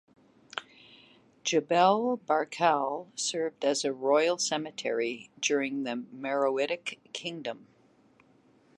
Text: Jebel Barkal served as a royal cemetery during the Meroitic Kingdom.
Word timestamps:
Jebel 1.43 2.21
Barkal 2.25 3.09
served 3.15 3.63
as 3.63 3.85
a 3.85 3.93
royal 3.93 4.39
cemetery 4.39 5.29
during 5.39 5.83
the 5.83 5.93
Meroitic 6.11 6.97
Kingdom. 7.13 7.67